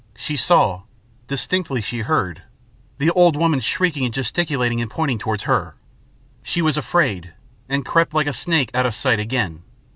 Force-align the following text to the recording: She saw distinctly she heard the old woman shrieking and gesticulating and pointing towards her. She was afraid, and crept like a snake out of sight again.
She 0.17 0.35
saw 0.35 0.81
distinctly 1.27 1.79
she 1.79 1.99
heard 1.99 2.41
the 2.97 3.11
old 3.11 3.35
woman 3.37 3.59
shrieking 3.59 4.03
and 4.03 4.11
gesticulating 4.11 4.81
and 4.81 4.89
pointing 4.89 5.19
towards 5.19 5.43
her. 5.43 5.75
She 6.41 6.59
was 6.63 6.75
afraid, 6.75 7.33
and 7.69 7.85
crept 7.85 8.11
like 8.11 8.25
a 8.25 8.33
snake 8.33 8.71
out 8.73 8.87
of 8.87 8.95
sight 8.95 9.19
again. 9.19 9.61